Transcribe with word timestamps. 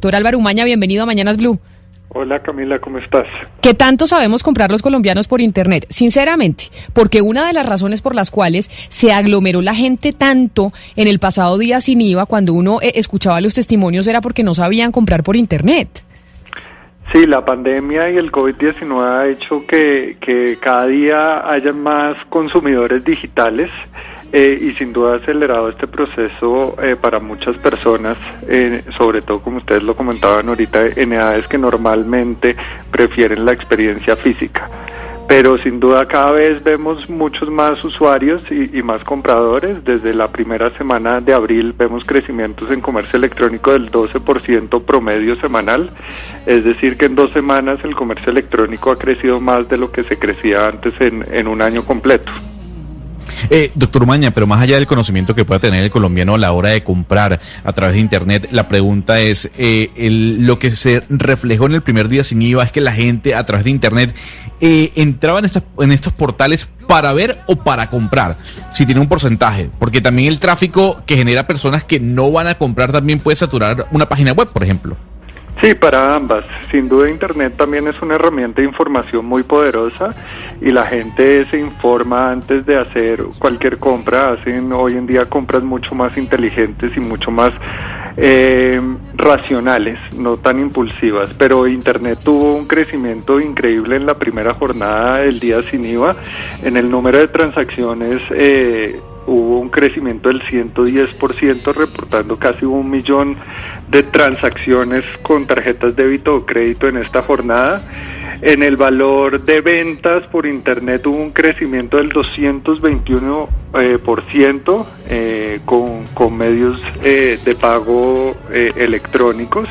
Doctor 0.00 0.16
Álvaro 0.16 0.38
Umaña, 0.38 0.64
bienvenido 0.64 1.02
a 1.02 1.06
Mañanas 1.06 1.36
Blue. 1.36 1.60
Hola 2.08 2.40
Camila, 2.40 2.78
¿cómo 2.78 2.96
estás? 2.96 3.26
¿Qué 3.60 3.74
tanto 3.74 4.06
sabemos 4.06 4.42
comprar 4.42 4.70
los 4.70 4.80
colombianos 4.80 5.28
por 5.28 5.42
Internet? 5.42 5.84
Sinceramente, 5.90 6.70
porque 6.94 7.20
una 7.20 7.46
de 7.46 7.52
las 7.52 7.66
razones 7.66 8.00
por 8.00 8.14
las 8.14 8.30
cuales 8.30 8.70
se 8.88 9.12
aglomeró 9.12 9.60
la 9.60 9.74
gente 9.74 10.14
tanto 10.14 10.72
en 10.96 11.06
el 11.06 11.18
pasado 11.18 11.58
día 11.58 11.82
sin 11.82 12.00
IVA, 12.00 12.24
cuando 12.24 12.54
uno 12.54 12.78
eh, 12.80 12.92
escuchaba 12.94 13.42
los 13.42 13.52
testimonios, 13.52 14.06
era 14.06 14.22
porque 14.22 14.42
no 14.42 14.54
sabían 14.54 14.90
comprar 14.90 15.22
por 15.22 15.36
Internet. 15.36 16.02
Sí, 17.12 17.26
la 17.26 17.44
pandemia 17.44 18.08
y 18.08 18.16
el 18.16 18.32
COVID-19 18.32 19.04
ha 19.04 19.28
hecho 19.28 19.66
que, 19.66 20.16
que 20.18 20.56
cada 20.58 20.86
día 20.86 21.46
haya 21.46 21.74
más 21.74 22.16
consumidores 22.30 23.04
digitales 23.04 23.68
eh, 24.32 24.58
y 24.60 24.72
sin 24.72 24.92
duda 24.92 25.14
ha 25.14 25.16
acelerado 25.16 25.68
este 25.68 25.86
proceso 25.88 26.76
eh, 26.82 26.96
para 27.00 27.18
muchas 27.18 27.56
personas, 27.56 28.16
eh, 28.46 28.84
sobre 28.96 29.22
todo 29.22 29.40
como 29.40 29.58
ustedes 29.58 29.82
lo 29.82 29.96
comentaban 29.96 30.48
ahorita, 30.48 30.86
en 30.86 31.12
edades 31.12 31.48
que 31.48 31.58
normalmente 31.58 32.54
prefieren 32.90 33.44
la 33.44 33.52
experiencia 33.52 34.14
física. 34.14 34.70
Pero 35.26 35.58
sin 35.58 35.78
duda 35.78 36.06
cada 36.06 36.32
vez 36.32 36.62
vemos 36.64 37.08
muchos 37.08 37.48
más 37.50 37.84
usuarios 37.84 38.42
y, 38.50 38.82
más 38.82 39.04
compradores. 39.04 39.84
Desde 39.84 40.12
la 40.12 40.26
primera 40.26 40.76
semana 40.76 41.20
de 41.20 41.32
abril 41.32 41.72
vemos 41.72 42.04
crecimientos 42.04 42.72
en 42.72 42.80
comercio 42.80 43.16
electrónico 43.16 43.72
del 43.72 43.92
12% 43.92 44.82
promedio 44.82 45.36
semanal. 45.36 45.88
Es 46.46 46.64
decir, 46.64 46.96
que 46.96 47.06
en 47.06 47.14
dos 47.14 47.30
semanas 47.30 47.78
el 47.84 47.94
comercio 47.94 48.32
electrónico 48.32 48.90
ha 48.90 48.98
crecido 48.98 49.40
más 49.40 49.68
de 49.68 49.76
lo 49.76 49.92
que 49.92 50.02
se 50.02 50.18
crecía 50.18 50.66
antes 50.66 51.00
en, 51.00 51.24
en 51.30 51.46
un 51.46 51.62
año 51.62 51.84
completo. 51.84 52.32
Eh, 53.48 53.70
doctor 53.74 54.02
Umaña, 54.02 54.30
pero 54.32 54.46
más 54.46 54.60
allá 54.60 54.76
del 54.76 54.86
conocimiento 54.86 55.34
que 55.34 55.44
pueda 55.44 55.60
tener 55.60 55.82
el 55.82 55.90
colombiano 55.90 56.34
a 56.34 56.38
la 56.38 56.52
hora 56.52 56.70
de 56.70 56.82
comprar 56.82 57.40
a 57.64 57.72
través 57.72 57.94
de 57.94 58.00
Internet, 58.00 58.48
la 58.50 58.68
pregunta 58.68 59.20
es, 59.20 59.50
eh, 59.56 59.90
lo 60.38 60.58
que 60.58 60.70
se 60.70 61.02
reflejó 61.08 61.66
en 61.66 61.74
el 61.74 61.82
primer 61.82 62.08
día 62.08 62.22
sin 62.22 62.42
IVA 62.42 62.64
es 62.64 62.72
que 62.72 62.80
la 62.80 62.92
gente 62.92 63.34
a 63.34 63.44
través 63.46 63.64
de 63.64 63.70
Internet 63.70 64.14
eh, 64.60 64.92
entraba 64.96 65.38
en, 65.38 65.46
estas, 65.46 65.62
en 65.78 65.92
estos 65.92 66.12
portales 66.12 66.68
para 66.86 67.12
ver 67.12 67.40
o 67.46 67.56
para 67.56 67.88
comprar, 67.88 68.38
si 68.70 68.84
tiene 68.84 69.00
un 69.00 69.08
porcentaje, 69.08 69.70
porque 69.78 70.00
también 70.00 70.28
el 70.28 70.40
tráfico 70.40 71.02
que 71.06 71.16
genera 71.16 71.46
personas 71.46 71.84
que 71.84 72.00
no 72.00 72.32
van 72.32 72.48
a 72.48 72.56
comprar 72.56 72.92
también 72.92 73.20
puede 73.20 73.36
saturar 73.36 73.86
una 73.92 74.06
página 74.06 74.32
web, 74.32 74.48
por 74.48 74.64
ejemplo. 74.64 74.96
Sí, 75.60 75.74
para 75.74 76.16
ambas. 76.16 76.44
Sin 76.70 76.88
duda 76.88 77.10
Internet 77.10 77.54
también 77.54 77.86
es 77.86 78.00
una 78.00 78.14
herramienta 78.14 78.62
de 78.62 78.68
información 78.68 79.26
muy 79.26 79.42
poderosa 79.42 80.14
y 80.58 80.70
la 80.70 80.84
gente 80.84 81.44
se 81.46 81.58
informa 81.58 82.30
antes 82.30 82.64
de 82.64 82.78
hacer 82.78 83.22
cualquier 83.38 83.76
compra. 83.76 84.32
Hacen 84.32 84.72
hoy 84.72 84.94
en 84.94 85.06
día 85.06 85.26
compras 85.26 85.62
mucho 85.62 85.94
más 85.94 86.16
inteligentes 86.16 86.96
y 86.96 87.00
mucho 87.00 87.30
más 87.30 87.52
eh, 88.16 88.80
racionales, 89.14 89.98
no 90.16 90.38
tan 90.38 90.60
impulsivas. 90.60 91.34
Pero 91.36 91.68
Internet 91.68 92.20
tuvo 92.24 92.54
un 92.54 92.66
crecimiento 92.66 93.38
increíble 93.38 93.96
en 93.96 94.06
la 94.06 94.14
primera 94.14 94.54
jornada 94.54 95.18
del 95.18 95.40
día 95.40 95.62
sin 95.70 95.84
IVA. 95.84 96.16
En 96.62 96.78
el 96.78 96.90
número 96.90 97.18
de 97.18 97.28
transacciones 97.28 98.22
eh, 98.30 98.98
hubo 99.30 99.60
un 99.60 99.68
crecimiento 99.68 100.28
del 100.28 100.42
110%, 100.42 101.72
reportando 101.72 102.36
casi 102.36 102.64
un 102.64 102.90
millón 102.90 103.36
de 103.88 104.02
transacciones 104.02 105.04
con 105.22 105.46
tarjetas 105.46 105.94
débito 105.94 106.34
o 106.34 106.44
crédito 106.44 106.88
en 106.88 106.96
esta 106.96 107.22
jornada. 107.22 107.80
En 108.42 108.62
el 108.62 108.76
valor 108.76 109.42
de 109.44 109.60
ventas 109.60 110.24
por 110.28 110.46
Internet 110.46 111.06
hubo 111.06 111.16
un 111.16 111.30
crecimiento 111.30 111.98
del 111.98 112.10
221% 112.10 113.48
eh, 113.78 113.98
por 114.04 114.22
ciento, 114.30 114.86
eh, 115.08 115.60
con, 115.64 116.06
con, 116.14 116.36
medios 116.36 116.82
eh, 117.04 117.38
de 117.44 117.54
pago 117.54 118.34
electrónicos. 118.50 119.68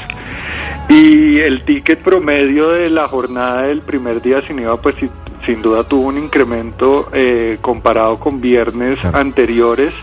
Y 0.87 1.39
el 1.39 1.65
ticket 1.65 1.99
promedio 1.99 2.69
de 2.69 2.89
la 2.89 3.07
jornada 3.07 3.63
del 3.63 3.81
primer 3.81 4.21
día 4.21 4.41
sin 4.47 4.59
IVA, 4.59 4.81
pues 4.81 4.95
sin 5.45 5.61
duda 5.61 5.83
tuvo 5.83 6.07
un 6.07 6.17
incremento 6.17 7.09
eh, 7.13 7.57
comparado 7.61 8.19
con 8.19 8.41
viernes 8.41 9.03
anteriores. 9.05 9.93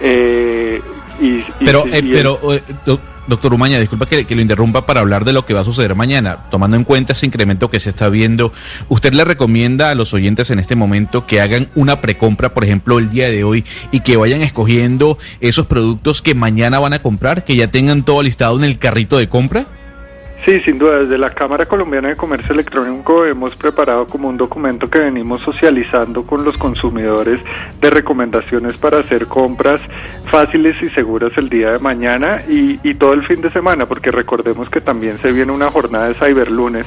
Eh, 0.00 0.80
y, 1.20 1.42
pero, 1.64 1.84
y 1.86 2.12
pero 2.12 2.40
Doctor 3.26 3.54
Umaña, 3.54 3.78
disculpa 3.78 4.06
que, 4.06 4.26
que, 4.26 4.34
lo 4.34 4.42
interrumpa 4.42 4.84
para 4.84 5.00
hablar 5.00 5.24
de 5.24 5.32
lo 5.32 5.46
que 5.46 5.54
va 5.54 5.60
a 5.60 5.64
suceder 5.64 5.94
mañana. 5.94 6.44
Tomando 6.50 6.76
en 6.76 6.84
cuenta 6.84 7.14
ese 7.14 7.24
incremento 7.26 7.70
que 7.70 7.80
se 7.80 7.88
está 7.88 8.08
viendo, 8.08 8.52
¿usted 8.88 9.14
le 9.14 9.24
recomienda 9.24 9.90
a 9.90 9.94
los 9.94 10.12
oyentes 10.12 10.50
en 10.50 10.58
este 10.58 10.76
momento 10.76 11.26
que 11.26 11.40
hagan 11.40 11.68
una 11.74 12.00
precompra, 12.00 12.52
por 12.52 12.64
ejemplo, 12.64 12.98
el 12.98 13.08
día 13.08 13.30
de 13.30 13.44
hoy 13.44 13.64
y 13.92 14.00
que 14.00 14.16
vayan 14.16 14.42
escogiendo 14.42 15.16
esos 15.40 15.66
productos 15.66 16.20
que 16.20 16.34
mañana 16.34 16.78
van 16.80 16.92
a 16.92 17.00
comprar, 17.02 17.44
que 17.44 17.56
ya 17.56 17.70
tengan 17.70 18.02
todo 18.02 18.22
listado 18.22 18.58
en 18.58 18.64
el 18.64 18.78
carrito 18.78 19.16
de 19.16 19.28
compra? 19.28 19.66
Sí, 20.44 20.60
sin 20.60 20.78
duda, 20.78 20.98
desde 20.98 21.16
la 21.16 21.30
Cámara 21.30 21.64
Colombiana 21.64 22.08
de 22.08 22.16
Comercio 22.16 22.52
Electrónico 22.52 23.24
hemos 23.24 23.56
preparado 23.56 24.06
como 24.06 24.28
un 24.28 24.36
documento 24.36 24.90
que 24.90 24.98
venimos 24.98 25.40
socializando 25.40 26.26
con 26.26 26.44
los 26.44 26.58
consumidores 26.58 27.40
de 27.80 27.88
recomendaciones 27.88 28.76
para 28.76 28.98
hacer 28.98 29.26
compras 29.26 29.80
fáciles 30.26 30.76
y 30.82 30.90
seguras 30.90 31.32
el 31.38 31.48
día 31.48 31.72
de 31.72 31.78
mañana 31.78 32.42
y, 32.46 32.78
y 32.86 32.92
todo 32.92 33.14
el 33.14 33.26
fin 33.26 33.40
de 33.40 33.50
semana, 33.52 33.88
porque 33.88 34.10
recordemos 34.10 34.68
que 34.68 34.82
también 34.82 35.16
se 35.16 35.32
viene 35.32 35.50
una 35.50 35.70
jornada 35.70 36.08
de 36.08 36.14
Cyberlunes 36.14 36.84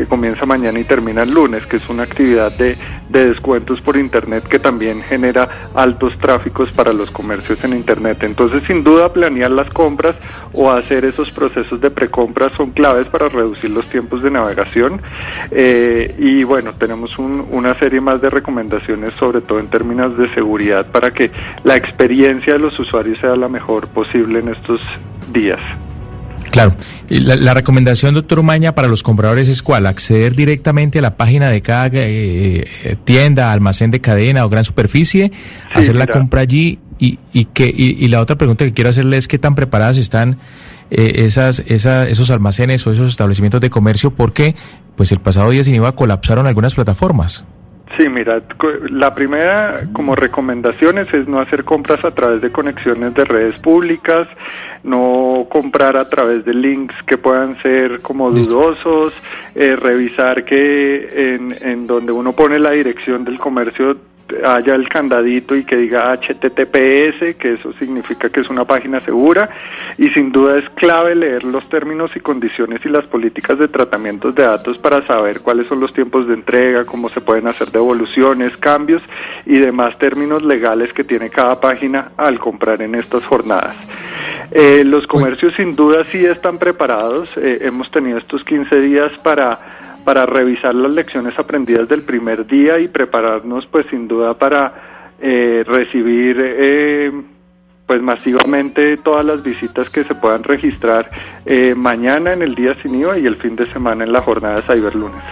que 0.00 0.06
comienza 0.06 0.46
mañana 0.46 0.78
y 0.78 0.84
termina 0.84 1.24
el 1.24 1.30
lunes, 1.34 1.66
que 1.66 1.76
es 1.76 1.86
una 1.90 2.04
actividad 2.04 2.50
de, 2.52 2.78
de 3.10 3.28
descuentos 3.28 3.82
por 3.82 3.98
Internet 3.98 4.44
que 4.44 4.58
también 4.58 5.02
genera 5.02 5.70
altos 5.74 6.16
tráficos 6.16 6.72
para 6.72 6.94
los 6.94 7.10
comercios 7.10 7.62
en 7.64 7.74
Internet. 7.74 8.22
Entonces, 8.22 8.62
sin 8.66 8.82
duda, 8.82 9.12
planear 9.12 9.50
las 9.50 9.68
compras 9.68 10.16
o 10.54 10.70
hacer 10.70 11.04
esos 11.04 11.30
procesos 11.32 11.82
de 11.82 11.90
precompra 11.90 12.48
son 12.56 12.70
claves 12.70 13.08
para 13.08 13.28
reducir 13.28 13.68
los 13.68 13.90
tiempos 13.90 14.22
de 14.22 14.30
navegación. 14.30 15.02
Eh, 15.50 16.14
y 16.18 16.44
bueno, 16.44 16.72
tenemos 16.72 17.18
un, 17.18 17.46
una 17.50 17.74
serie 17.74 18.00
más 18.00 18.22
de 18.22 18.30
recomendaciones, 18.30 19.12
sobre 19.12 19.42
todo 19.42 19.60
en 19.60 19.68
términos 19.68 20.16
de 20.16 20.32
seguridad, 20.32 20.86
para 20.90 21.10
que 21.10 21.30
la 21.62 21.76
experiencia 21.76 22.54
de 22.54 22.58
los 22.58 22.78
usuarios 22.78 23.18
sea 23.18 23.36
la 23.36 23.48
mejor 23.48 23.88
posible 23.88 24.38
en 24.38 24.48
estos 24.48 24.80
días. 25.30 25.60
Claro. 26.50 26.74
La, 27.08 27.36
la, 27.36 27.54
recomendación, 27.54 28.14
doctor 28.14 28.38
Umaña, 28.38 28.74
para 28.74 28.88
los 28.88 29.02
compradores 29.02 29.48
es 29.48 29.62
cuál? 29.62 29.86
Acceder 29.86 30.34
directamente 30.34 30.98
a 30.98 31.02
la 31.02 31.16
página 31.16 31.48
de 31.48 31.62
cada 31.62 31.88
eh, 31.92 32.64
tienda, 33.04 33.52
almacén 33.52 33.90
de 33.90 34.00
cadena 34.00 34.44
o 34.44 34.48
gran 34.48 34.64
superficie, 34.64 35.30
sí, 35.32 35.68
hacer 35.72 35.94
mira. 35.94 36.06
la 36.06 36.12
compra 36.12 36.40
allí 36.40 36.78
y, 36.98 37.18
y 37.32 37.46
que 37.46 37.66
y, 37.66 38.04
y, 38.04 38.08
la 38.08 38.20
otra 38.20 38.36
pregunta 38.36 38.64
que 38.64 38.72
quiero 38.72 38.90
hacerle 38.90 39.16
es 39.16 39.28
qué 39.28 39.38
tan 39.38 39.54
preparadas 39.54 39.96
están 39.96 40.38
eh, 40.90 41.24
esas, 41.24 41.60
esa, 41.60 42.08
esos 42.08 42.30
almacenes 42.30 42.86
o 42.86 42.92
esos 42.92 43.10
establecimientos 43.10 43.60
de 43.60 43.70
comercio 43.70 44.10
porque 44.10 44.56
pues 44.96 45.12
el 45.12 45.20
pasado 45.20 45.50
día 45.50 45.62
sin 45.62 45.76
IVA 45.76 45.92
colapsaron 45.92 46.46
algunas 46.46 46.74
plataformas. 46.74 47.44
Sí, 47.96 48.08
mira, 48.08 48.40
la 48.88 49.14
primera 49.14 49.82
como 49.92 50.14
recomendaciones 50.14 51.12
es 51.12 51.26
no 51.26 51.40
hacer 51.40 51.64
compras 51.64 52.04
a 52.04 52.12
través 52.12 52.40
de 52.40 52.52
conexiones 52.52 53.14
de 53.14 53.24
redes 53.24 53.58
públicas, 53.58 54.28
no 54.84 55.46
comprar 55.50 55.96
a 55.96 56.08
través 56.08 56.44
de 56.44 56.54
links 56.54 56.94
que 57.04 57.18
puedan 57.18 57.60
ser 57.62 58.00
como 58.00 58.30
dudosos, 58.30 59.12
eh, 59.54 59.76
revisar 59.76 60.44
que 60.44 61.34
en, 61.34 61.56
en 61.60 61.86
donde 61.86 62.12
uno 62.12 62.32
pone 62.32 62.58
la 62.60 62.70
dirección 62.70 63.24
del 63.24 63.38
comercio 63.38 63.96
haya 64.44 64.74
el 64.74 64.88
candadito 64.88 65.54
y 65.56 65.64
que 65.64 65.76
diga 65.76 66.12
HTTPS, 66.12 67.36
que 67.36 67.54
eso 67.54 67.72
significa 67.78 68.28
que 68.30 68.40
es 68.40 68.50
una 68.50 68.64
página 68.64 69.00
segura, 69.00 69.50
y 69.98 70.08
sin 70.10 70.32
duda 70.32 70.58
es 70.58 70.68
clave 70.70 71.14
leer 71.14 71.44
los 71.44 71.68
términos 71.68 72.10
y 72.14 72.20
condiciones 72.20 72.80
y 72.84 72.88
las 72.88 73.06
políticas 73.06 73.58
de 73.58 73.68
tratamientos 73.68 74.34
de 74.34 74.42
datos 74.42 74.78
para 74.78 75.06
saber 75.06 75.40
cuáles 75.40 75.66
son 75.66 75.80
los 75.80 75.92
tiempos 75.92 76.28
de 76.28 76.34
entrega, 76.34 76.84
cómo 76.84 77.08
se 77.08 77.20
pueden 77.20 77.48
hacer 77.48 77.68
devoluciones, 77.68 78.56
cambios 78.56 79.02
y 79.46 79.58
demás 79.58 79.98
términos 79.98 80.42
legales 80.42 80.92
que 80.92 81.04
tiene 81.04 81.30
cada 81.30 81.60
página 81.60 82.12
al 82.16 82.38
comprar 82.38 82.82
en 82.82 82.94
estas 82.94 83.24
jornadas. 83.24 83.76
Eh, 84.52 84.82
los 84.84 85.06
comercios 85.06 85.54
sin 85.54 85.76
duda 85.76 86.04
sí 86.10 86.24
están 86.24 86.58
preparados, 86.58 87.28
eh, 87.36 87.58
hemos 87.62 87.90
tenido 87.90 88.18
estos 88.18 88.42
15 88.44 88.80
días 88.80 89.12
para 89.22 89.89
para 90.10 90.26
revisar 90.26 90.74
las 90.74 90.92
lecciones 90.92 91.38
aprendidas 91.38 91.88
del 91.88 92.02
primer 92.02 92.44
día 92.44 92.80
y 92.80 92.88
prepararnos 92.88 93.64
pues 93.66 93.86
sin 93.90 94.08
duda 94.08 94.34
para 94.34 95.14
eh, 95.22 95.62
recibir 95.64 96.36
eh, 96.40 97.12
pues 97.86 98.02
masivamente 98.02 98.96
todas 98.96 99.24
las 99.24 99.40
visitas 99.44 99.88
que 99.88 100.02
se 100.02 100.16
puedan 100.16 100.42
registrar 100.42 101.08
eh, 101.46 101.74
mañana 101.76 102.32
en 102.32 102.42
el 102.42 102.56
día 102.56 102.74
sin 102.82 102.96
IVA 102.96 103.20
y 103.20 103.26
el 103.26 103.36
fin 103.36 103.54
de 103.54 103.66
semana 103.72 104.02
en 104.02 104.12
la 104.12 104.20
jornada 104.20 104.60
Cyberlunes. 104.62 105.22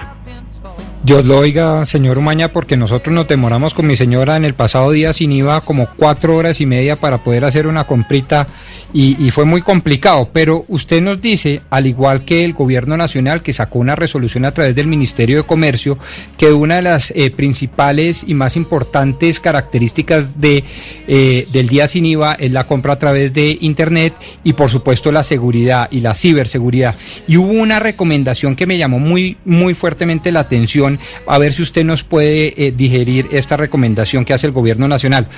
Dios 1.02 1.24
lo 1.24 1.38
oiga, 1.38 1.84
señor 1.84 2.16
Umaña, 2.16 2.48
porque 2.48 2.76
nosotros 2.76 3.12
nos 3.12 3.26
demoramos 3.26 3.74
con 3.74 3.84
mi 3.84 3.96
señora 3.96 4.36
en 4.36 4.44
el 4.44 4.54
pasado 4.54 4.92
día 4.92 5.12
sin 5.12 5.32
IVA 5.32 5.60
como 5.62 5.88
cuatro 5.96 6.36
horas 6.36 6.60
y 6.60 6.66
media 6.66 6.94
para 6.94 7.18
poder 7.18 7.44
hacer 7.44 7.66
una 7.66 7.82
comprita 7.82 8.46
y, 8.92 9.30
fue 9.30 9.44
muy 9.44 9.62
complicado. 9.62 10.30
Pero 10.32 10.64
usted 10.68 11.02
nos 11.02 11.20
dice, 11.20 11.60
al 11.70 11.86
igual 11.86 12.24
que 12.24 12.44
el 12.44 12.54
gobierno 12.54 12.96
nacional, 12.96 13.42
que 13.42 13.52
sacó 13.52 13.78
una 13.78 13.96
resolución 13.96 14.44
a 14.44 14.52
través 14.52 14.74
del 14.74 14.86
Ministerio 14.86 15.38
de 15.38 15.42
Comercio, 15.42 15.98
que 16.36 16.52
una 16.52 16.76
de 16.76 16.82
las 16.82 17.12
eh, 17.14 17.30
principales 17.30 18.24
y 18.26 18.34
más 18.34 18.56
importantes 18.56 19.40
características 19.40 20.40
de, 20.40 20.64
eh, 21.06 21.46
del 21.52 21.68
día 21.68 21.88
sin 21.88 22.06
IVA 22.06 22.34
es 22.34 22.50
la 22.50 22.66
compra 22.66 22.94
a 22.94 22.98
través 22.98 23.32
de 23.32 23.58
Internet 23.60 24.14
y 24.44 24.54
por 24.54 24.70
supuesto 24.70 25.12
la 25.12 25.22
seguridad 25.22 25.88
y 25.90 26.00
la 26.00 26.14
ciberseguridad. 26.14 26.94
Y 27.26 27.36
hubo 27.36 27.52
una 27.52 27.80
recomendación 27.80 28.56
que 28.56 28.66
me 28.66 28.78
llamó 28.78 28.98
muy, 28.98 29.36
muy 29.44 29.74
fuertemente 29.74 30.32
la 30.32 30.40
atención, 30.40 30.98
a 31.26 31.38
ver 31.38 31.52
si 31.52 31.62
usted 31.62 31.84
nos 31.84 32.04
puede 32.04 32.54
eh, 32.56 32.72
digerir 32.72 33.28
esta 33.32 33.56
recomendación 33.56 34.24
que 34.24 34.32
hace 34.32 34.46
el 34.46 34.52
gobierno 34.52 34.88
nacional 34.88 35.28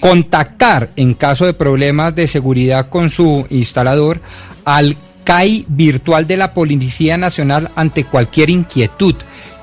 contactar 0.00 0.90
en 0.96 1.14
caso 1.14 1.44
de 1.44 1.52
problemas 1.52 2.14
de 2.14 2.26
seguridad 2.26 2.88
con 2.90 3.08
su 3.08 3.46
instalador 3.48 4.20
al 4.64 4.96
CAI 5.24 5.64
virtual 5.68 6.26
de 6.26 6.36
la 6.36 6.54
Policía 6.54 7.16
Nacional 7.16 7.70
ante 7.76 8.04
cualquier 8.04 8.50
inquietud. 8.50 9.14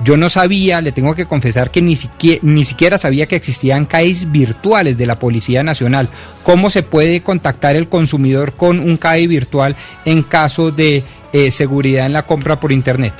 Yo 0.03 0.15
no 0.15 0.29
sabía, 0.29 0.79
le 0.79 0.91
tengo 0.91 1.15
que 1.15 1.25
confesar 1.25 1.71
que 1.71 1.81
ni 1.81 1.95
siquiera, 1.95 2.97
sabía 2.97 3.25
que 3.25 3.35
existían 3.35 3.85
CAIs 3.85 4.31
virtuales 4.31 4.97
de 4.97 5.07
la 5.07 5.18
Policía 5.18 5.63
Nacional. 5.63 6.07
¿Cómo 6.44 6.69
se 6.69 6.83
puede 6.83 7.21
contactar 7.21 7.75
el 7.75 7.89
consumidor 7.89 8.53
con 8.53 8.79
un 8.79 8.97
CAI 8.97 9.25
virtual 9.27 9.75
en 10.06 10.21
caso 10.21 10.71
de 10.71 11.03
eh, 11.33 11.51
seguridad 11.51 12.06
en 12.06 12.13
la 12.13 12.24
compra 12.24 12.59
por 12.59 12.71
Internet? 12.71 13.13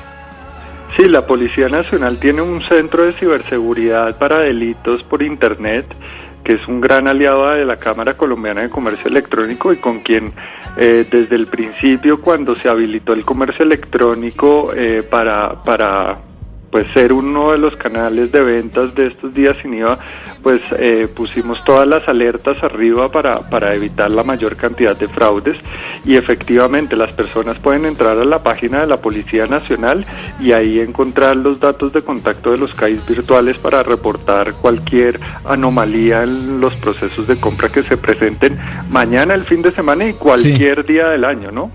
Sí, 0.96 1.08
la 1.08 1.26
Policía 1.26 1.68
Nacional 1.68 2.18
tiene 2.18 2.42
un 2.42 2.62
centro 2.62 3.06
de 3.06 3.14
ciberseguridad 3.14 4.18
para 4.18 4.40
delitos 4.40 5.04
por 5.04 5.22
Internet 5.22 5.86
que 6.48 6.54
es 6.54 6.66
un 6.70 6.80
gran 6.80 7.10
aliado 7.10 7.50
de 7.50 7.66
la 7.66 7.76
Cámara 7.76 8.14
Colombiana 8.14 8.62
de 8.62 8.70
Comercio 8.70 9.10
Electrónico 9.10 9.74
y 9.74 9.76
con 9.76 10.00
quien 10.00 10.32
eh, 10.78 11.06
desde 11.12 11.36
el 11.36 11.48
principio 11.48 12.22
cuando 12.22 12.56
se 12.56 12.70
habilitó 12.70 13.12
el 13.12 13.26
comercio 13.26 13.66
electrónico 13.66 14.72
eh, 14.74 15.04
para, 15.04 15.62
para 15.62 16.20
pues 16.72 16.88
ser 16.94 17.14
uno 17.14 17.52
de 17.52 17.58
los 17.58 17.76
canales 17.76 18.32
de 18.32 18.42
ventas 18.42 18.94
de 18.96 19.08
estos 19.08 19.34
días 19.34 19.56
sin 19.62 19.74
IVA, 19.74 19.98
pues 20.44 20.62
eh, 20.78 21.08
pusimos 21.16 21.64
todas 21.64 21.88
las 21.88 22.08
alertas 22.08 22.62
arriba 22.64 23.10
para, 23.12 23.50
para 23.50 23.74
evitar 23.74 24.12
la 24.12 24.24
mayor 24.24 24.56
cantidad 24.56 24.96
de 24.96 25.08
fraudes 25.08 25.58
y 26.06 26.16
efectivamente 26.16 26.96
las 26.96 27.12
personas 27.14 27.58
pueden 27.60 27.86
entrar 27.86 28.18
a 28.18 28.26
la 28.26 28.44
página 28.44 28.82
de 28.82 28.88
la 28.88 28.98
Policía 28.98 29.48
Nacional 29.48 30.06
y 30.40 30.52
ahí 30.52 30.80
encontrar 30.80 31.38
los 31.38 31.60
datos 31.60 31.94
de 31.94 32.02
contacto 32.02 32.52
de 32.52 32.58
los 32.58 32.74
CAIs 32.74 33.06
virtuales 33.08 33.58
para 33.58 33.84
reportar 33.84 34.54
cualquier 34.54 35.20
anomalía 35.46 36.24
en 36.24 36.60
los 36.60 36.76
procesos 36.76 37.28
de 37.28 37.38
compra 37.38 37.70
que 37.70 37.84
se 37.84 37.98
presenten 37.98 38.60
mañana, 38.90 39.34
el 39.34 39.44
fin 39.44 39.62
de 39.62 39.72
semana 39.72 40.06
y 40.08 40.14
cualquier 40.14 40.86
día 40.86 41.10
del 41.10 41.24
año, 41.24 41.52
¿no? 41.52 41.72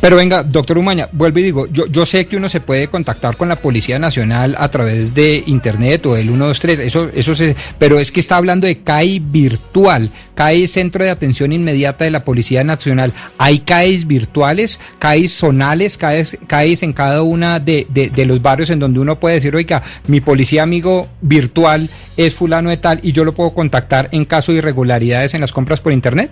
Pero 0.00 0.16
venga, 0.16 0.42
doctor 0.42 0.78
Umaña, 0.78 1.08
vuelvo 1.12 1.40
y 1.40 1.42
digo, 1.42 1.66
yo, 1.66 1.86
yo 1.86 2.06
sé 2.06 2.26
que 2.26 2.38
uno 2.38 2.48
se 2.48 2.60
puede 2.60 2.88
contactar 2.88 3.36
con 3.36 3.48
la 3.48 3.56
Policía 3.56 3.98
Nacional 3.98 4.56
a 4.58 4.70
través 4.70 5.14
de 5.14 5.42
Internet 5.46 6.06
o 6.06 6.14
del 6.14 6.28
123, 6.28 6.78
eso, 6.78 7.10
eso 7.14 7.34
se, 7.34 7.54
pero 7.78 7.98
es 7.98 8.10
que 8.10 8.20
está 8.20 8.36
hablando 8.36 8.66
de 8.66 8.82
CAI 8.82 9.18
virtual, 9.18 10.08
CAI 10.34 10.68
Centro 10.68 11.04
de 11.04 11.10
Atención 11.10 11.52
Inmediata 11.52 12.04
de 12.04 12.10
la 12.10 12.24
Policía 12.24 12.64
Nacional. 12.64 13.12
¿Hay 13.36 13.60
CAIs 13.60 14.06
virtuales, 14.06 14.80
CAIs 14.98 15.32
zonales, 15.32 15.98
CAIs, 15.98 16.38
CAIs 16.46 16.82
en 16.82 16.94
cada 16.94 17.20
una 17.20 17.60
de, 17.60 17.86
de 17.90 18.24
los 18.24 18.40
barrios 18.40 18.70
en 18.70 18.78
donde 18.78 19.00
uno 19.00 19.20
puede 19.20 19.34
decir, 19.34 19.54
oiga, 19.54 19.82
mi 20.06 20.22
policía 20.22 20.62
amigo 20.62 21.08
virtual 21.20 21.90
es 22.16 22.34
fulano 22.34 22.70
de 22.70 22.78
tal 22.78 23.00
y 23.02 23.12
yo 23.12 23.24
lo 23.24 23.34
puedo 23.34 23.52
contactar 23.52 24.08
en 24.12 24.24
caso 24.24 24.52
de 24.52 24.58
irregularidades 24.58 25.34
en 25.34 25.42
las 25.42 25.52
compras 25.52 25.82
por 25.82 25.92
Internet? 25.92 26.30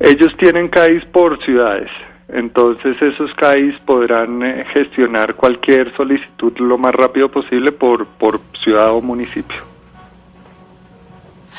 Ellos 0.00 0.32
tienen 0.38 0.68
CAIs 0.68 1.04
por 1.06 1.42
ciudades. 1.44 1.90
Entonces 2.28 3.00
esos 3.00 3.32
CAIs 3.34 3.78
podrán 3.86 4.42
eh, 4.42 4.64
gestionar 4.72 5.34
cualquier 5.34 5.94
solicitud 5.96 6.52
lo 6.58 6.76
más 6.76 6.94
rápido 6.94 7.30
posible 7.30 7.72
por, 7.72 8.06
por 8.06 8.40
ciudad 8.52 8.92
o 8.92 9.00
municipio. 9.00 9.77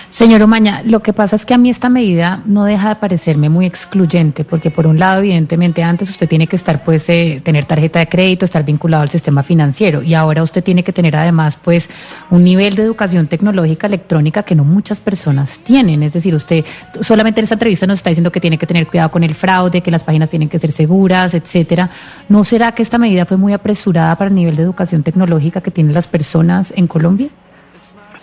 Señor 0.09 0.41
Omaña, 0.41 0.81
lo 0.85 1.01
que 1.01 1.13
pasa 1.13 1.35
es 1.35 1.45
que 1.45 1.53
a 1.53 1.59
mí 1.59 1.69
esta 1.69 1.87
medida 1.87 2.41
no 2.45 2.65
deja 2.65 2.89
de 2.89 2.95
parecerme 2.95 3.47
muy 3.47 3.67
excluyente, 3.67 4.43
porque 4.43 4.71
por 4.71 4.87
un 4.87 4.97
lado, 4.97 5.19
evidentemente, 5.19 5.83
antes 5.83 6.09
usted 6.09 6.27
tiene 6.27 6.47
que 6.47 6.55
estar, 6.55 6.83
pues, 6.83 7.07
eh, 7.09 7.41
tener 7.43 7.65
tarjeta 7.65 7.99
de 7.99 8.07
crédito, 8.07 8.43
estar 8.43 8.65
vinculado 8.65 9.03
al 9.03 9.09
sistema 9.09 9.43
financiero, 9.43 10.01
y 10.01 10.15
ahora 10.15 10.41
usted 10.41 10.63
tiene 10.63 10.83
que 10.83 10.91
tener 10.91 11.15
además, 11.15 11.59
pues, 11.63 11.91
un 12.31 12.43
nivel 12.43 12.75
de 12.75 12.83
educación 12.83 13.27
tecnológica 13.27 13.85
electrónica 13.85 14.41
que 14.41 14.55
no 14.55 14.63
muchas 14.63 14.99
personas 14.99 15.59
tienen. 15.59 16.01
Es 16.01 16.13
decir, 16.13 16.33
usted 16.33 16.65
solamente 17.01 17.39
en 17.39 17.43
esta 17.43 17.55
entrevista 17.55 17.85
nos 17.85 17.97
está 17.97 18.09
diciendo 18.09 18.31
que 18.31 18.41
tiene 18.41 18.57
que 18.57 18.65
tener 18.65 18.87
cuidado 18.87 19.11
con 19.11 19.23
el 19.23 19.35
fraude, 19.35 19.81
que 19.81 19.91
las 19.91 20.03
páginas 20.03 20.29
tienen 20.29 20.49
que 20.49 20.57
ser 20.57 20.71
seguras, 20.71 21.35
etcétera. 21.35 21.91
¿No 22.29 22.43
será 22.43 22.71
que 22.71 22.81
esta 22.81 22.97
medida 22.97 23.25
fue 23.25 23.37
muy 23.37 23.53
apresurada 23.53 24.15
para 24.15 24.29
el 24.29 24.35
nivel 24.35 24.55
de 24.55 24.63
educación 24.63 25.03
tecnológica 25.03 25.61
que 25.61 25.71
tienen 25.71 25.93
las 25.93 26.07
personas 26.07 26.73
en 26.75 26.87
Colombia? 26.87 27.29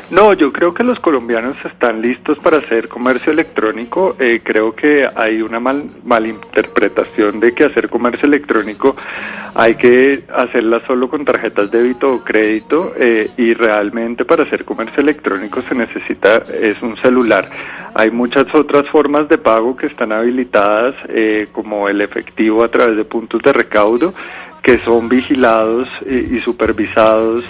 No, 0.09 0.33
yo 0.35 0.53
creo 0.53 0.73
que 0.73 0.85
los 0.85 1.01
colombianos 1.01 1.57
están 1.65 2.01
listos 2.01 2.39
para 2.39 2.59
hacer 2.59 2.87
comercio 2.87 3.33
electrónico. 3.33 4.15
Eh, 4.21 4.41
creo 4.41 4.73
que 4.73 5.09
hay 5.17 5.43
una 5.43 5.59
mal, 5.59 5.91
malinterpretación 6.05 7.41
de 7.41 7.53
que 7.53 7.65
hacer 7.65 7.89
comercio 7.89 8.29
electrónico 8.29 8.95
hay 9.57 9.75
que 9.75 10.23
hacerla 10.33 10.81
solo 10.87 11.09
con 11.09 11.25
tarjetas 11.25 11.73
débito 11.73 12.13
o 12.13 12.23
crédito 12.23 12.95
eh, 12.97 13.31
y 13.37 13.53
realmente 13.55 14.25
para 14.25 14.45
hacer 14.45 14.65
comercio 14.65 15.01
electrónico 15.01 15.61
se 15.69 15.75
necesita 15.75 16.37
es 16.37 16.81
un 16.83 16.97
celular. 16.99 17.51
Hay 17.95 18.13
muchas 18.13 18.55
otras 18.55 18.89
formas 18.91 19.29
de 19.29 19.39
pago 19.39 19.77
que 19.77 19.87
están 19.87 20.13
habilitadas 20.13 20.95
eh, 21.09 21.49
como 21.51 21.89
el 21.89 22.01
efectivo 22.01 22.63
a 22.63 22.69
través 22.69 22.97
de 22.97 23.05
puntos 23.05 23.43
de 23.43 23.53
recaudo 23.53 24.13
que 24.63 24.79
son 24.79 25.09
vigilados 25.09 25.89
y, 26.09 26.41
supervisados 26.41 27.45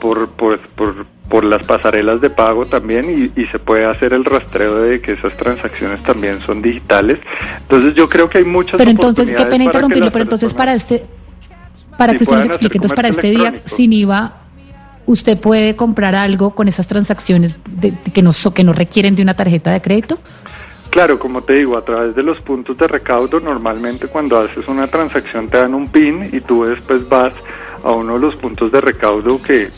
por, 0.00 0.28
por, 0.30 0.58
por 0.58 1.06
por 1.28 1.44
las 1.44 1.64
pasarelas 1.66 2.20
de 2.20 2.30
pago 2.30 2.66
también 2.66 3.32
y, 3.36 3.46
se 3.46 3.58
puede 3.58 3.84
hacer 3.84 4.12
el 4.12 4.24
rastreo 4.24 4.82
de 4.82 5.00
que 5.00 5.12
esas 5.12 5.36
transacciones 5.36 6.02
también 6.02 6.40
son 6.40 6.62
digitales. 6.62 7.18
Entonces 7.60 7.94
yo 7.94 8.08
creo 8.08 8.28
que 8.28 8.38
hay 8.38 8.44
muchas 8.44 8.78
Pero 8.78 8.90
entonces, 8.90 9.30
qué 9.30 9.44
pena 9.46 9.64
interrumpirlo, 9.64 10.10
pero 10.10 10.24
entonces 10.24 10.52
para 10.54 10.74
este, 10.74 11.06
para 11.96 12.14
que 12.14 12.24
usted 12.24 12.36
nos 12.36 12.46
explique, 12.46 12.78
entonces 12.78 12.96
para 12.96 13.08
este 13.08 13.30
día 13.30 13.60
sin 13.64 13.92
IVA, 13.92 14.36
¿usted 15.06 15.38
puede 15.38 15.76
comprar 15.76 16.14
algo 16.14 16.54
con 16.54 16.68
esas 16.68 16.86
transacciones 16.86 17.56
que, 18.12 18.22
no, 18.22 18.32
que 18.54 18.64
no 18.64 18.72
requieren 18.72 19.14
de 19.16 19.22
una 19.22 19.34
tarjeta 19.34 19.72
de 19.72 19.80
crédito? 19.80 20.18
Claro, 20.90 21.18
como 21.18 21.42
te 21.42 21.54
digo, 21.54 21.76
a 21.76 21.84
través 21.84 22.14
de 22.14 22.22
los 22.22 22.40
puntos 22.40 22.76
de 22.78 22.88
recaudo, 22.88 23.40
normalmente 23.40 24.06
cuando 24.06 24.38
haces 24.38 24.66
una 24.68 24.86
transacción 24.86 25.48
te 25.48 25.58
dan 25.58 25.74
un 25.74 25.88
PIN 25.88 26.30
y 26.32 26.40
tú 26.40 26.64
después 26.64 27.06
vas 27.08 27.32
a 27.84 27.90
uno 27.92 28.14
de 28.14 28.20
los 28.20 28.36
puntos 28.36 28.72
de 28.72 28.80
recaudo 28.80 29.40
que 29.42 29.68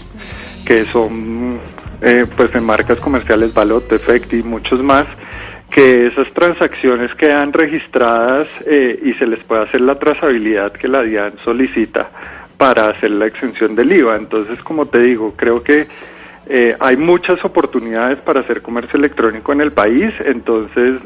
que 0.64 0.86
son 0.86 1.58
eh, 2.02 2.26
pues 2.36 2.54
en 2.54 2.64
marcas 2.64 2.98
comerciales 2.98 3.52
Balot, 3.52 3.92
Effect 3.92 4.32
y 4.32 4.42
muchos 4.42 4.82
más, 4.82 5.06
que 5.70 6.06
esas 6.06 6.32
transacciones 6.32 7.14
quedan 7.14 7.52
registradas 7.52 8.48
eh, 8.66 8.98
y 9.04 9.12
se 9.14 9.26
les 9.26 9.40
puede 9.40 9.62
hacer 9.62 9.82
la 9.82 9.98
trazabilidad 9.98 10.72
que 10.72 10.88
la 10.88 11.02
DIAN 11.02 11.34
solicita 11.44 12.10
para 12.56 12.86
hacer 12.86 13.10
la 13.12 13.26
exención 13.26 13.74
del 13.74 13.92
IVA. 13.92 14.16
Entonces, 14.16 14.60
como 14.62 14.86
te 14.86 15.00
digo, 15.00 15.34
creo 15.36 15.62
que 15.62 15.86
eh, 16.48 16.76
hay 16.80 16.96
muchas 16.96 17.44
oportunidades 17.44 18.18
para 18.18 18.40
hacer 18.40 18.62
comercio 18.62 18.98
electrónico 18.98 19.52
en 19.52 19.60
el 19.60 19.70
país, 19.70 20.12
entonces 20.24 21.00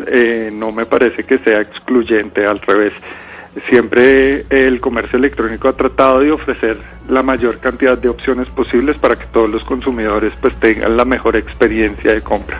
no 0.54 0.72
me 0.72 0.86
parece 0.86 1.24
que 1.24 1.38
sea 1.38 1.60
excluyente, 1.60 2.46
al 2.46 2.60
revés 2.60 2.92
siempre 3.68 4.46
el 4.50 4.80
comercio 4.80 5.18
electrónico 5.18 5.68
ha 5.68 5.76
tratado 5.76 6.20
de 6.20 6.32
ofrecer 6.32 6.78
la 7.08 7.22
mayor 7.22 7.58
cantidad 7.58 7.96
de 7.96 8.08
opciones 8.08 8.48
posibles 8.48 8.96
para 8.96 9.16
que 9.16 9.26
todos 9.26 9.48
los 9.48 9.64
consumidores 9.64 10.32
pues 10.40 10.54
tengan 10.60 10.96
la 10.96 11.04
mejor 11.04 11.36
experiencia 11.36 12.12
de 12.12 12.22
compra. 12.22 12.58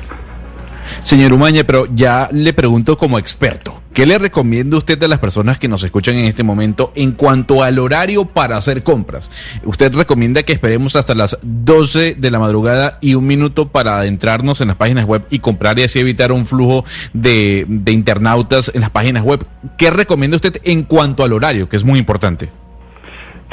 Señor 1.00 1.32
Umaña, 1.32 1.64
pero 1.64 1.86
ya 1.94 2.28
le 2.32 2.52
pregunto 2.52 2.96
como 2.96 3.18
experto, 3.18 3.80
¿qué 3.94 4.04
le 4.04 4.18
recomienda 4.18 4.76
usted 4.76 5.02
a 5.02 5.08
las 5.08 5.20
personas 5.20 5.58
que 5.58 5.68
nos 5.68 5.82
escuchan 5.84 6.16
en 6.16 6.26
este 6.26 6.42
momento 6.42 6.92
en 6.96 7.12
cuanto 7.12 7.62
al 7.62 7.78
horario 7.78 8.26
para 8.26 8.56
hacer 8.56 8.82
compras? 8.82 9.30
¿Usted 9.64 9.94
recomienda 9.94 10.42
que 10.42 10.52
esperemos 10.52 10.96
hasta 10.96 11.14
las 11.14 11.38
12 11.42 12.16
de 12.16 12.30
la 12.30 12.40
madrugada 12.40 12.98
y 13.00 13.14
un 13.14 13.26
minuto 13.26 13.68
para 13.68 13.98
adentrarnos 14.00 14.60
en 14.60 14.68
las 14.68 14.76
páginas 14.76 15.06
web 15.06 15.24
y 15.30 15.38
comprar 15.38 15.78
y 15.78 15.84
así 15.84 16.00
evitar 16.00 16.32
un 16.32 16.44
flujo 16.44 16.84
de, 17.12 17.64
de 17.68 17.92
internautas 17.92 18.70
en 18.74 18.80
las 18.80 18.90
páginas 18.90 19.22
web? 19.22 19.46
¿Qué 19.78 19.90
recomienda 19.90 20.36
usted 20.36 20.60
en 20.64 20.82
cuanto 20.82 21.22
al 21.22 21.32
horario, 21.32 21.68
que 21.68 21.76
es 21.76 21.84
muy 21.84 21.98
importante? 21.98 22.63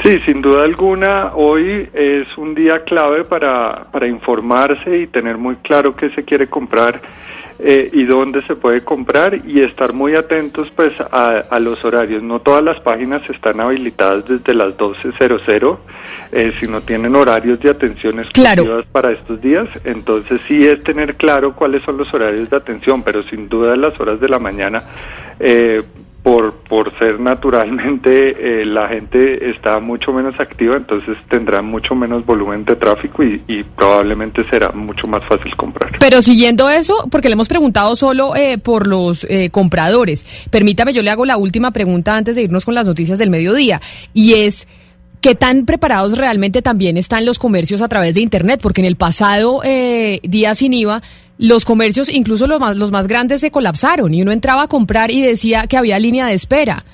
Sí, 0.02 0.18
sin 0.26 0.42
duda 0.42 0.64
alguna, 0.64 1.32
hoy 1.34 1.88
es 1.92 2.26
un 2.36 2.54
día 2.54 2.82
clave 2.82 3.24
para, 3.24 3.84
para 3.92 4.08
informarse 4.08 4.98
y 4.98 5.06
tener 5.06 5.38
muy 5.38 5.56
claro 5.56 5.94
qué 5.94 6.10
se 6.10 6.24
quiere 6.24 6.48
comprar 6.48 7.00
eh, 7.60 7.88
y 7.92 8.02
dónde 8.04 8.42
se 8.42 8.56
puede 8.56 8.82
comprar 8.82 9.40
y 9.46 9.60
estar 9.60 9.92
muy 9.92 10.16
atentos 10.16 10.72
pues 10.74 10.92
a, 11.00 11.44
a, 11.48 11.60
los 11.60 11.84
horarios. 11.84 12.20
No 12.20 12.40
todas 12.40 12.64
las 12.64 12.80
páginas 12.80 13.22
están 13.30 13.60
habilitadas 13.60 14.26
desde 14.26 14.54
las 14.54 14.76
12.00, 14.76 15.78
eh, 16.32 16.52
sino 16.58 16.80
tienen 16.80 17.14
horarios 17.14 17.60
de 17.60 17.70
atención 17.70 18.18
exclusivas 18.18 18.84
para 18.90 19.12
estos 19.12 19.40
días. 19.40 19.68
Entonces 19.84 20.40
sí 20.48 20.66
es 20.66 20.82
tener 20.82 21.14
claro 21.14 21.54
cuáles 21.54 21.84
son 21.84 21.98
los 21.98 22.12
horarios 22.12 22.50
de 22.50 22.56
atención, 22.56 23.04
pero 23.04 23.22
sin 23.22 23.48
duda 23.48 23.76
las 23.76 23.98
horas 24.00 24.18
de 24.18 24.28
la 24.28 24.40
mañana 24.40 24.82
eh, 25.38 25.82
por, 26.22 26.54
por 26.54 26.96
ser 26.98 27.18
naturalmente 27.18 28.60
eh, 28.62 28.64
la 28.64 28.88
gente 28.88 29.50
está 29.50 29.80
mucho 29.80 30.12
menos 30.12 30.38
activa, 30.38 30.76
entonces 30.76 31.16
tendrá 31.28 31.62
mucho 31.62 31.96
menos 31.96 32.24
volumen 32.24 32.64
de 32.64 32.76
tráfico 32.76 33.24
y, 33.24 33.64
probablemente 33.76 34.44
será 34.44 34.70
mucho 34.70 35.06
más 35.08 35.24
fácil 35.24 35.54
comprar. 35.56 35.92
Pero 35.98 36.22
siguiendo 36.22 36.70
eso, 36.70 37.08
porque 37.10 37.28
le 37.28 37.32
hemos 37.32 37.48
preguntado 37.48 37.96
solo 37.96 38.36
eh, 38.36 38.58
por 38.58 38.86
los 38.86 39.24
eh, 39.24 39.50
compradores, 39.50 40.24
permítame, 40.50 40.92
yo 40.92 41.02
le 41.02 41.10
hago 41.10 41.24
la 41.24 41.36
última 41.36 41.72
pregunta 41.72 42.16
antes 42.16 42.36
de 42.36 42.42
irnos 42.42 42.64
con 42.64 42.74
las 42.74 42.86
noticias 42.86 43.18
del 43.18 43.30
mediodía, 43.30 43.80
y 44.14 44.34
es... 44.34 44.68
¿Qué 45.20 45.36
tan 45.36 45.66
preparados 45.66 46.18
realmente 46.18 46.62
también 46.62 46.96
están 46.96 47.24
los 47.24 47.38
comercios 47.38 47.80
a 47.80 47.86
través 47.86 48.16
de 48.16 48.20
Internet? 48.20 48.58
Porque 48.60 48.80
en 48.80 48.88
el 48.88 48.96
pasado 48.96 49.60
eh, 49.62 50.18
día 50.24 50.52
sin 50.56 50.72
IVA, 50.74 51.00
los 51.42 51.64
comercios, 51.64 52.08
incluso 52.08 52.46
los 52.46 52.60
más, 52.60 52.76
los 52.76 52.92
más 52.92 53.08
grandes, 53.08 53.40
se 53.40 53.50
colapsaron 53.50 54.14
y 54.14 54.22
uno 54.22 54.30
entraba 54.30 54.62
a 54.62 54.68
comprar 54.68 55.10
y 55.10 55.22
decía 55.22 55.66
que 55.66 55.76
había 55.76 55.98
línea 55.98 56.26
de 56.26 56.34
espera. 56.34 56.84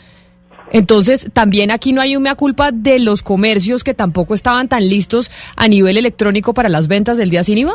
Entonces, 0.72 1.30
también 1.34 1.70
aquí 1.70 1.92
no 1.92 2.00
hay 2.00 2.16
una 2.16 2.34
culpa 2.34 2.70
de 2.72 2.98
los 2.98 3.22
comercios 3.22 3.84
que 3.84 3.92
tampoco 3.92 4.32
estaban 4.32 4.66
tan 4.66 4.88
listos 4.88 5.30
a 5.54 5.68
nivel 5.68 5.98
electrónico 5.98 6.54
para 6.54 6.70
las 6.70 6.88
ventas 6.88 7.18
del 7.18 7.28
día 7.28 7.44
sin 7.44 7.58
IVA. 7.58 7.74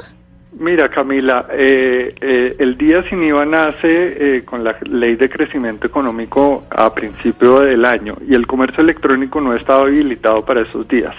Mira, 0.59 0.89
Camila, 0.89 1.45
eh, 1.51 2.15
eh, 2.19 2.55
el 2.57 2.75
día 2.75 3.07
sin 3.07 3.21
IVA 3.21 3.45
nace 3.45 4.37
eh, 4.37 4.43
con 4.43 4.63
la 4.63 4.75
ley 4.81 5.15
de 5.15 5.29
crecimiento 5.29 5.85
económico 5.85 6.63
a 6.71 6.91
principio 6.91 7.59
del 7.59 7.85
año 7.85 8.17
y 8.27 8.33
el 8.33 8.47
comercio 8.47 8.83
electrónico 8.83 9.39
no 9.41 9.55
estaba 9.55 9.83
habilitado 9.83 10.43
para 10.43 10.61
esos 10.61 10.87
días. 10.87 11.15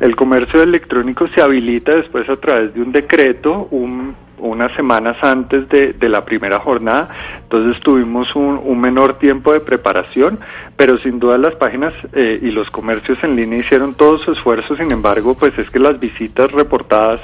El 0.00 0.16
comercio 0.16 0.60
electrónico 0.60 1.28
se 1.28 1.40
habilita 1.40 1.94
después 1.94 2.28
a 2.28 2.36
través 2.36 2.74
de 2.74 2.82
un 2.82 2.90
decreto, 2.90 3.68
un 3.70 4.14
unas 4.42 4.72
semanas 4.74 5.16
antes 5.22 5.68
de, 5.68 5.92
de, 5.92 6.08
la 6.08 6.24
primera 6.24 6.58
jornada, 6.58 7.08
entonces 7.42 7.80
tuvimos 7.82 8.34
un, 8.34 8.60
un, 8.62 8.80
menor 8.80 9.14
tiempo 9.18 9.52
de 9.52 9.60
preparación, 9.60 10.40
pero 10.76 10.98
sin 10.98 11.18
duda 11.18 11.38
las 11.38 11.54
páginas 11.54 11.94
eh, 12.12 12.38
y 12.42 12.50
los 12.50 12.70
comercios 12.70 13.22
en 13.22 13.36
línea 13.36 13.60
hicieron 13.60 13.94
todo 13.94 14.18
su 14.18 14.32
esfuerzo, 14.32 14.76
sin 14.76 14.90
embargo, 14.90 15.34
pues 15.34 15.56
es 15.58 15.70
que 15.70 15.78
las 15.78 15.98
visitas 15.98 16.50
reportadas 16.50 17.20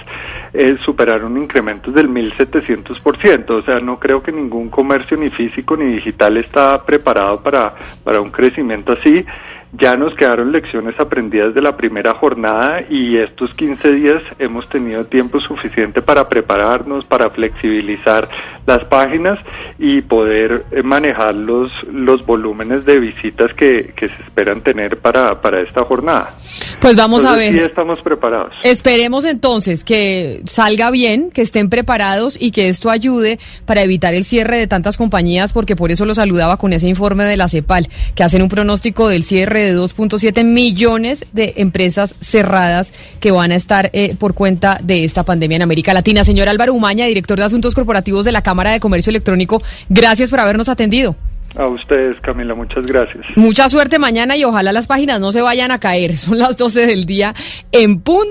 eh, 0.52 0.76
superaron 0.84 1.36
incrementos 1.36 1.92
del 1.92 2.08
1.700%, 2.08 3.50
o 3.50 3.62
sea, 3.62 3.80
no 3.80 3.98
creo 3.98 4.22
que 4.22 4.32
ningún 4.32 4.68
comercio 4.68 5.16
ni 5.16 5.30
físico 5.30 5.76
ni 5.76 5.86
digital 5.86 6.36
está 6.36 6.84
preparado 6.84 7.42
para, 7.42 7.74
para 8.04 8.20
un 8.20 8.30
crecimiento 8.30 8.92
así. 8.92 9.24
Ya 9.72 9.96
nos 9.96 10.14
quedaron 10.14 10.50
lecciones 10.50 10.98
aprendidas 10.98 11.54
de 11.54 11.60
la 11.60 11.76
primera 11.76 12.14
jornada 12.14 12.82
y 12.88 13.18
estos 13.18 13.52
15 13.54 13.92
días 13.92 14.22
hemos 14.38 14.68
tenido 14.68 15.04
tiempo 15.04 15.40
suficiente 15.40 16.00
para 16.00 16.28
prepararnos, 16.28 17.04
para 17.04 17.28
flexibilizar 17.28 18.28
las 18.66 18.84
páginas 18.84 19.38
y 19.78 20.00
poder 20.00 20.64
manejar 20.84 21.34
los, 21.34 21.70
los 21.92 22.24
volúmenes 22.24 22.86
de 22.86 22.98
visitas 22.98 23.52
que, 23.52 23.92
que 23.94 24.08
se 24.08 24.22
esperan 24.22 24.62
tener 24.62 24.98
para, 24.98 25.40
para 25.42 25.60
esta 25.60 25.84
jornada. 25.84 26.34
Pues 26.80 26.96
vamos 26.96 27.20
entonces, 27.20 27.48
a 27.48 27.52
ver. 27.52 27.60
Sí 27.60 27.70
estamos 27.70 28.00
preparados. 28.00 28.54
Esperemos 28.62 29.24
entonces 29.24 29.84
que 29.84 30.42
salga 30.46 30.90
bien, 30.90 31.30
que 31.30 31.42
estén 31.42 31.68
preparados 31.68 32.36
y 32.40 32.52
que 32.52 32.68
esto 32.68 32.90
ayude 32.90 33.38
para 33.66 33.82
evitar 33.82 34.14
el 34.14 34.24
cierre 34.24 34.56
de 34.56 34.66
tantas 34.66 34.96
compañías, 34.96 35.52
porque 35.52 35.76
por 35.76 35.90
eso 35.90 36.04
lo 36.04 36.14
saludaba 36.14 36.56
con 36.56 36.72
ese 36.72 36.88
informe 36.88 37.24
de 37.24 37.36
la 37.36 37.48
CEPAL, 37.48 37.88
que 38.14 38.22
hacen 38.22 38.42
un 38.42 38.48
pronóstico 38.48 39.08
del 39.08 39.24
cierre 39.58 39.72
de 39.72 39.78
2.7 39.78 40.44
millones 40.44 41.26
de 41.32 41.54
empresas 41.56 42.14
cerradas 42.20 42.92
que 43.20 43.30
van 43.30 43.52
a 43.52 43.56
estar 43.56 43.90
eh, 43.92 44.14
por 44.16 44.34
cuenta 44.34 44.78
de 44.82 45.04
esta 45.04 45.24
pandemia 45.24 45.56
en 45.56 45.62
América 45.62 45.94
Latina. 45.94 46.24
Señor 46.24 46.48
Álvaro 46.48 46.74
Umaña, 46.74 47.06
director 47.06 47.38
de 47.38 47.44
Asuntos 47.44 47.74
Corporativos 47.74 48.24
de 48.24 48.32
la 48.32 48.42
Cámara 48.42 48.70
de 48.70 48.80
Comercio 48.80 49.10
Electrónico, 49.10 49.62
gracias 49.88 50.30
por 50.30 50.40
habernos 50.40 50.68
atendido. 50.68 51.16
A 51.56 51.66
ustedes, 51.66 52.20
Camila, 52.20 52.54
muchas 52.54 52.84
gracias. 52.84 53.24
Mucha 53.34 53.68
suerte 53.70 53.98
mañana 53.98 54.36
y 54.36 54.44
ojalá 54.44 54.70
las 54.70 54.86
páginas 54.86 55.18
no 55.18 55.32
se 55.32 55.40
vayan 55.40 55.70
a 55.70 55.80
caer. 55.80 56.16
Son 56.18 56.38
las 56.38 56.56
12 56.56 56.86
del 56.86 57.04
día 57.06 57.34
en 57.72 58.00
punto. 58.00 58.26